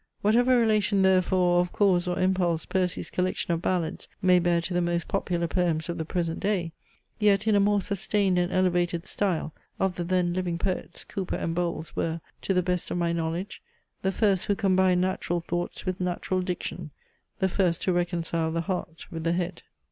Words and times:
Whatever 0.23 0.59
relation, 0.59 1.03
therefore, 1.03 1.59
of 1.59 1.71
cause 1.71 2.07
or 2.07 2.17
impulse 2.17 2.65
Percy's 2.65 3.11
collection 3.11 3.53
of 3.53 3.61
Ballads 3.61 4.07
may 4.19 4.39
bear 4.39 4.59
to 4.59 4.73
the 4.73 4.81
most 4.81 5.07
popular 5.07 5.47
poems 5.47 5.89
of 5.89 5.99
the 5.99 6.05
present 6.05 6.39
day; 6.39 6.71
yet 7.19 7.45
in 7.45 7.53
a 7.53 7.59
more 7.59 7.81
sustained 7.81 8.39
and 8.39 8.51
elevated 8.51 9.05
style, 9.05 9.53
of 9.79 9.97
the 9.97 10.03
then 10.03 10.33
living 10.33 10.57
poets, 10.57 11.03
Cowper 11.03 11.35
and 11.35 11.53
Bowles 11.53 11.95
were, 11.95 12.19
to 12.41 12.51
the 12.51 12.63
best 12.63 12.89
of 12.89 12.97
my 12.97 13.13
knowledge, 13.13 13.61
the 14.01 14.11
first 14.11 14.45
who 14.45 14.55
combined 14.55 15.01
natural 15.01 15.39
thoughts 15.39 15.85
with 15.85 16.01
natural 16.01 16.41
diction; 16.41 16.89
the 17.37 17.47
first 17.47 17.83
who 17.83 17.93
reconciled 17.93 18.55
the 18.55 18.61
heart 18.61 19.05
with 19.11 19.23
the 19.23 19.33
head. 19.33 19.61